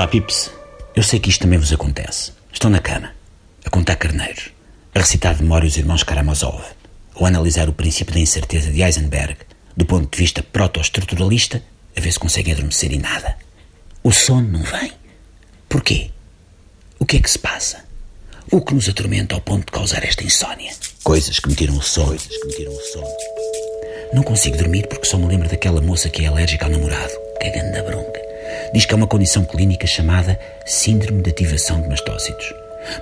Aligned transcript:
Olá, 0.00 0.08
Pips. 0.08 0.50
Eu 0.96 1.02
sei 1.02 1.20
que 1.20 1.28
isto 1.28 1.42
também 1.42 1.58
vos 1.58 1.74
acontece. 1.74 2.32
Estão 2.50 2.70
na 2.70 2.78
cama, 2.78 3.12
a 3.66 3.68
contar 3.68 3.96
carneiros, 3.96 4.48
a 4.94 4.98
recitar 4.98 5.34
de 5.34 5.42
memória 5.42 5.68
os 5.68 5.76
irmãos 5.76 6.02
Karamazov, 6.02 6.64
ou 7.14 7.26
a 7.26 7.28
analisar 7.28 7.68
o 7.68 7.74
princípio 7.74 8.14
da 8.14 8.18
incerteza 8.18 8.70
de 8.70 8.80
Heisenberg 8.80 9.36
do 9.76 9.84
ponto 9.84 10.10
de 10.10 10.16
vista 10.18 10.42
proto-estruturalista, 10.42 11.62
a 11.94 12.00
ver 12.00 12.10
se 12.10 12.18
conseguem 12.18 12.54
adormecer 12.54 12.90
e 12.92 12.96
nada. 12.96 13.36
O 14.02 14.10
sono 14.10 14.48
não 14.48 14.62
vem. 14.62 14.90
Porquê? 15.68 16.10
O 16.98 17.04
que 17.04 17.18
é 17.18 17.20
que 17.20 17.30
se 17.30 17.38
passa? 17.38 17.84
O 18.50 18.62
que 18.62 18.74
nos 18.74 18.88
atormenta 18.88 19.34
ao 19.34 19.42
ponto 19.42 19.66
de 19.66 19.72
causar 19.72 20.02
esta 20.02 20.24
insónia? 20.24 20.72
Coisas 21.04 21.38
que 21.38 21.48
me 21.50 21.54
tiram 21.54 21.76
o 21.76 21.82
sono. 21.82 22.06
Coisas 22.06 22.38
que 22.38 22.46
me 22.46 22.54
tiram 22.54 22.72
o 22.72 22.80
sono. 22.80 23.16
Não 24.14 24.22
consigo 24.22 24.56
dormir 24.56 24.86
porque 24.86 25.04
só 25.04 25.18
me 25.18 25.26
lembro 25.26 25.50
daquela 25.50 25.82
moça 25.82 26.08
que 26.08 26.24
é 26.24 26.28
alérgica 26.28 26.64
ao 26.64 26.72
namorado. 26.72 27.12
Que 27.38 27.48
é 27.48 27.50
grande 27.50 27.82
bronca. 27.82 28.29
Diz 28.72 28.86
que 28.86 28.94
é 28.94 28.96
uma 28.96 29.06
condição 29.06 29.44
clínica 29.44 29.86
chamada 29.86 30.38
Síndrome 30.64 31.22
de 31.22 31.30
Ativação 31.30 31.80
de 31.82 31.88
Mastócitos. 31.88 32.54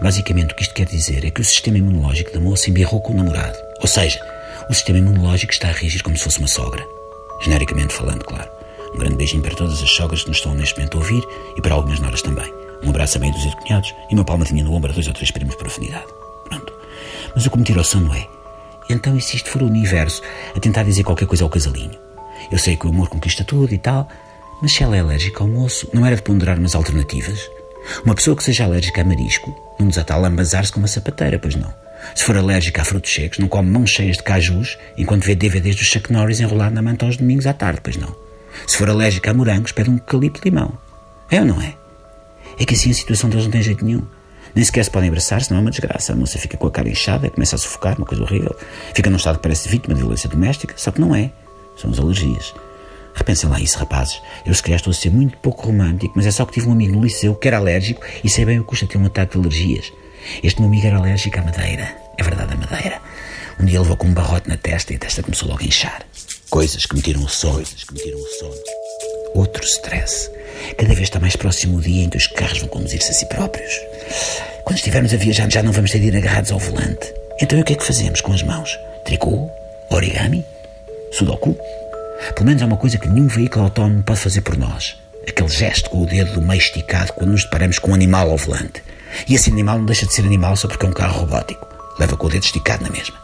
Basicamente, 0.00 0.52
o 0.52 0.54
que 0.54 0.62
isto 0.62 0.74
quer 0.74 0.86
dizer 0.86 1.24
é 1.24 1.30
que 1.30 1.40
o 1.40 1.44
sistema 1.44 1.78
imunológico 1.78 2.32
da 2.32 2.38
moça 2.38 2.70
embirrou 2.70 3.00
com 3.00 3.12
o 3.12 3.16
namorado. 3.16 3.58
Ou 3.80 3.88
seja, 3.88 4.20
o 4.70 4.74
sistema 4.74 5.00
imunológico 5.00 5.52
está 5.52 5.68
a 5.68 5.72
reagir 5.72 6.02
como 6.04 6.16
se 6.16 6.22
fosse 6.22 6.38
uma 6.38 6.46
sogra. 6.46 6.86
Genericamente 7.42 7.92
falando, 7.92 8.24
claro. 8.24 8.48
Um 8.94 8.98
grande 8.98 9.16
beijinho 9.16 9.42
para 9.42 9.56
todas 9.56 9.82
as 9.82 9.90
sogras 9.90 10.22
que 10.22 10.28
nos 10.28 10.38
estão 10.38 10.54
neste 10.54 10.76
momento 10.76 10.98
a 10.98 11.00
ouvir 11.00 11.22
e 11.56 11.60
para 11.60 11.74
algumas 11.74 11.98
noras 11.98 12.22
também. 12.22 12.50
Um 12.84 12.90
abraço 12.90 13.18
a 13.18 13.20
meio 13.20 13.32
dos 13.32 13.54
cunhados 13.56 13.92
e 14.08 14.14
uma 14.14 14.24
palmadinha 14.24 14.62
no 14.62 14.72
ombro 14.72 14.92
a 14.92 14.94
dois 14.94 15.08
ou 15.08 15.14
três 15.14 15.32
primos 15.32 15.56
por 15.56 15.66
afinidade. 15.66 16.06
Pronto. 16.48 16.72
Mas 17.34 17.44
o 17.44 17.50
que 17.50 17.58
me 17.58 17.64
tira 17.64 17.80
o 17.80 17.84
sono 17.84 18.14
é. 18.14 18.26
Então, 18.88 19.16
e 19.16 19.20
se 19.20 19.34
isto 19.34 19.50
for 19.50 19.62
o 19.62 19.66
universo 19.66 20.22
a 20.54 20.60
tentar 20.60 20.84
dizer 20.84 21.02
qualquer 21.02 21.26
coisa 21.26 21.42
ao 21.42 21.50
casalinho? 21.50 21.98
Eu 22.52 22.58
sei 22.58 22.76
que 22.76 22.86
o 22.86 22.90
amor 22.90 23.08
conquista 23.08 23.42
tudo 23.42 23.74
e 23.74 23.78
tal, 23.78 24.08
mas 24.60 24.72
se 24.72 24.82
ela 24.82 24.96
é 24.96 25.00
alérgica 25.00 25.42
ao 25.42 25.48
moço, 25.48 25.88
não 25.92 26.04
era 26.04 26.16
de 26.16 26.22
ponderar 26.22 26.58
umas 26.58 26.74
alternativas? 26.74 27.50
Uma 28.04 28.14
pessoa 28.14 28.36
que 28.36 28.42
seja 28.42 28.64
alérgica 28.64 29.02
a 29.02 29.04
marisco 29.04 29.54
não 29.78 29.88
desata 29.88 30.14
a 30.14 30.16
lambazar-se 30.16 30.72
com 30.72 30.78
uma 30.78 30.88
sapateira, 30.88 31.38
pois 31.38 31.54
não. 31.54 31.72
Se 32.14 32.24
for 32.24 32.36
alérgica 32.36 32.82
a 32.82 32.84
frutos 32.84 33.12
secos, 33.12 33.38
não 33.38 33.48
come 33.48 33.70
mãos 33.70 33.90
cheias 33.90 34.16
de 34.16 34.22
cajus 34.22 34.78
enquanto 34.96 35.24
vê 35.24 35.34
DVDs 35.34 35.76
do 35.76 35.84
Chuck 35.84 36.12
Norris 36.12 36.40
enrolado 36.40 36.74
na 36.74 36.82
manta 36.82 37.06
aos 37.06 37.16
domingos 37.16 37.46
à 37.46 37.52
tarde, 37.52 37.80
pois 37.82 37.96
não. 37.96 38.14
Se 38.66 38.76
for 38.76 38.88
alérgica 38.88 39.30
a 39.30 39.34
morangos, 39.34 39.72
pede 39.72 39.90
um 39.90 39.94
eucalipto 39.94 40.40
de 40.40 40.50
limão. 40.50 40.78
É 41.30 41.40
ou 41.40 41.46
não 41.46 41.60
é? 41.60 41.74
É 42.58 42.64
que 42.64 42.74
assim 42.74 42.90
a 42.90 42.94
situação 42.94 43.28
deles 43.28 43.44
não 43.44 43.52
tem 43.52 43.62
jeito 43.62 43.84
nenhum. 43.84 44.02
Nem 44.54 44.64
sequer 44.64 44.84
se 44.84 44.90
podem 44.90 45.08
abraçar, 45.08 45.42
senão 45.42 45.60
é 45.60 45.62
uma 45.62 45.70
desgraça. 45.70 46.12
A 46.12 46.16
moça 46.16 46.38
fica 46.38 46.56
com 46.56 46.66
a 46.66 46.70
cara 46.70 46.88
inchada, 46.88 47.28
começa 47.28 47.56
a 47.56 47.58
sufocar, 47.58 47.96
uma 47.98 48.06
coisa 48.06 48.22
horrível. 48.22 48.56
Fica 48.94 49.10
num 49.10 49.16
estado 49.16 49.36
que 49.36 49.42
parece 49.42 49.68
vítima 49.68 49.94
de 49.94 50.00
violência 50.00 50.30
doméstica, 50.30 50.74
só 50.78 50.90
que 50.90 51.00
não 51.00 51.14
é. 51.14 51.30
São 51.76 51.90
as 51.90 51.98
alergias. 51.98 52.54
Repensem 53.16 53.48
lá 53.48 53.58
isso, 53.58 53.78
rapazes. 53.78 54.20
Eu 54.44 54.54
se 54.54 54.62
calhar 54.62 54.76
estou 54.76 54.90
a 54.90 54.94
ser 54.94 55.10
muito 55.10 55.38
pouco 55.38 55.66
romântico, 55.66 56.12
mas 56.14 56.26
é 56.26 56.30
só 56.30 56.44
que 56.44 56.52
tive 56.52 56.68
um 56.68 56.72
amigo 56.72 56.94
no 56.94 57.02
liceu 57.02 57.34
que 57.34 57.48
era 57.48 57.56
alérgico 57.56 58.02
e 58.22 58.28
sei 58.28 58.44
bem 58.44 58.58
o 58.58 58.62
que 58.62 58.68
custa 58.68 58.86
ter 58.86 58.98
um 58.98 59.06
ataque 59.06 59.32
de 59.32 59.38
alergias. 59.38 59.92
Este 60.42 60.60
meu 60.60 60.68
amigo 60.68 60.86
era 60.86 60.98
alérgico 60.98 61.38
à 61.38 61.42
madeira. 61.42 61.96
É 62.18 62.22
verdade, 62.22 62.52
a 62.52 62.56
madeira. 62.56 63.00
Um 63.58 63.64
dia 63.64 63.80
levou 63.80 63.96
com 63.96 64.06
um 64.06 64.12
barrote 64.12 64.48
na 64.48 64.56
testa 64.58 64.92
e 64.92 64.96
a 64.96 64.98
testa 64.98 65.22
começou 65.22 65.48
logo 65.48 65.62
a 65.62 65.66
inchar. 65.66 66.02
Coisas 66.50 66.84
que 66.84 66.94
me 66.94 67.00
tiram 67.00 67.22
o 67.22 67.28
sono. 67.28 67.54
Coisas 67.54 67.84
que 67.84 67.94
me 67.94 68.00
tiram 68.00 68.18
o 68.18 68.26
sono. 68.38 68.54
Outro 69.34 69.64
stress. 69.64 70.30
Cada 70.76 70.94
vez 70.94 71.02
está 71.02 71.18
mais 71.18 71.36
próximo 71.36 71.78
o 71.78 71.80
dia 71.80 72.04
em 72.04 72.10
que 72.10 72.18
os 72.18 72.26
carros 72.26 72.58
vão 72.58 72.68
conduzir-se 72.68 73.10
a 73.10 73.14
si 73.14 73.26
próprios. 73.26 73.80
Quando 74.64 74.76
estivermos 74.76 75.14
a 75.14 75.16
viajar, 75.16 75.50
já 75.50 75.62
não 75.62 75.72
vamos 75.72 75.90
ter 75.90 76.00
de 76.00 76.08
ir 76.08 76.16
agarrados 76.16 76.52
ao 76.52 76.58
volante. 76.58 77.12
Então, 77.40 77.58
o 77.58 77.64
que 77.64 77.72
é 77.72 77.76
que 77.76 77.84
fazemos 77.84 78.20
com 78.20 78.32
as 78.32 78.42
mãos? 78.42 78.78
Tricô? 79.04 79.50
Origami? 79.90 80.44
Sudoku? 81.12 81.56
Pelo 82.34 82.46
menos 82.46 82.62
é 82.62 82.64
uma 82.64 82.76
coisa 82.76 82.98
que 82.98 83.08
nenhum 83.08 83.28
veículo 83.28 83.64
autónomo 83.64 84.02
pode 84.02 84.20
fazer 84.20 84.40
por 84.40 84.56
nós. 84.56 84.96
Aquele 85.28 85.48
gesto 85.48 85.90
com 85.90 86.02
o 86.02 86.06
dedo 86.06 86.34
do 86.34 86.42
meio 86.42 86.58
esticado 86.58 87.12
quando 87.12 87.30
nos 87.30 87.44
deparamos 87.44 87.78
com 87.78 87.90
um 87.90 87.94
animal 87.94 88.30
ao 88.30 88.36
volante. 88.36 88.82
E 89.28 89.34
esse 89.34 89.50
animal 89.50 89.78
não 89.78 89.86
deixa 89.86 90.06
de 90.06 90.14
ser 90.14 90.24
animal 90.24 90.56
só 90.56 90.68
porque 90.68 90.86
é 90.86 90.88
um 90.88 90.92
carro 90.92 91.20
robótico. 91.20 91.66
Leva 91.98 92.16
com 92.16 92.26
o 92.26 92.30
dedo 92.30 92.44
esticado 92.44 92.84
na 92.84 92.90
mesma. 92.90 93.16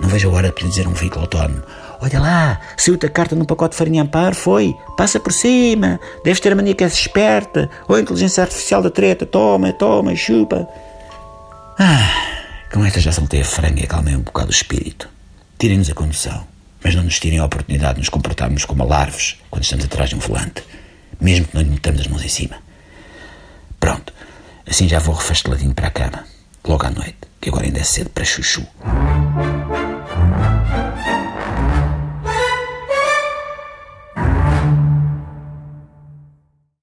Não 0.00 0.08
vejo 0.08 0.30
a 0.30 0.32
hora 0.32 0.50
de 0.50 0.68
dizer 0.68 0.86
a 0.86 0.88
um 0.88 0.94
veículo 0.94 1.22
autónomo: 1.22 1.62
Olha 2.00 2.20
lá, 2.20 2.60
saiu-te 2.76 3.06
a 3.06 3.10
carta 3.10 3.36
num 3.36 3.44
pacote 3.44 3.72
de 3.72 3.78
farinha 3.78 4.02
amparo, 4.02 4.34
foi? 4.34 4.74
Passa 4.96 5.20
por 5.20 5.32
cima. 5.32 6.00
Deves 6.24 6.40
ter 6.40 6.52
a 6.52 6.56
mania 6.56 6.74
que 6.74 6.82
és 6.82 6.94
esperta. 6.94 7.68
Ou 7.86 7.96
a 7.96 8.00
inteligência 8.00 8.42
artificial 8.42 8.82
da 8.82 8.90
treta. 8.90 9.26
Toma, 9.26 9.72
toma, 9.72 10.16
chupa. 10.16 10.66
Ah, 11.78 12.10
com 12.72 12.84
esta 12.84 13.00
já 13.00 13.12
saltei 13.12 13.42
a 13.42 13.44
franga 13.44 13.80
e 13.80 13.84
acalmei 13.84 14.16
um 14.16 14.20
bocado 14.22 14.48
o 14.48 14.52
espírito. 14.52 15.08
Tirem-nos 15.58 15.90
a 15.90 15.94
condução 15.94 16.52
mas 16.82 16.94
não 16.94 17.02
nos 17.02 17.18
tirem 17.18 17.38
a 17.38 17.44
oportunidade 17.44 17.94
de 17.94 18.00
nos 18.00 18.08
comportarmos 18.08 18.64
como 18.64 18.82
alarves 18.82 19.36
quando 19.50 19.64
estamos 19.64 19.84
atrás 19.84 20.10
de 20.10 20.16
um 20.16 20.18
volante, 20.18 20.62
mesmo 21.20 21.46
que 21.46 21.54
não 21.54 21.62
lhe 21.62 21.70
metamos 21.70 22.00
as 22.00 22.06
mãos 22.06 22.24
em 22.24 22.28
cima. 22.28 22.56
Pronto, 23.78 24.12
assim 24.66 24.88
já 24.88 24.98
vou 24.98 25.14
refasteladinho 25.14 25.74
para 25.74 25.88
a 25.88 25.90
cama, 25.90 26.24
logo 26.64 26.86
à 26.86 26.90
noite, 26.90 27.18
que 27.40 27.48
agora 27.48 27.66
ainda 27.66 27.80
é 27.80 27.84
cedo 27.84 28.10
para 28.10 28.24
chuchu. 28.24 28.66